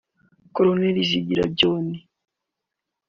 [0.53, 0.69] Col
[1.09, 1.85] Zigira John